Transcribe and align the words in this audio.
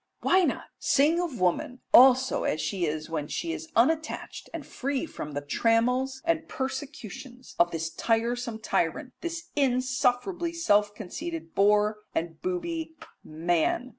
Why 0.21 0.39
not 0.45 0.63
sing 0.79 1.21
of 1.21 1.39
woman 1.39 1.81
also 1.93 2.43
as 2.43 2.59
she 2.59 2.87
is 2.87 3.07
when 3.07 3.27
she 3.27 3.53
is 3.53 3.69
unattached 3.75 4.49
and 4.51 4.65
free 4.65 5.05
from 5.05 5.33
the 5.33 5.41
trammels 5.45 6.23
and 6.25 6.47
persecutions 6.49 7.53
of 7.59 7.69
this 7.69 7.91
tiresome 7.91 8.57
tyrant, 8.61 9.13
this 9.21 9.49
insufferably 9.55 10.53
self 10.53 10.95
conceited 10.95 11.53
bore 11.53 11.97
and 12.15 12.41
booby, 12.41 12.95
man? 13.23 13.89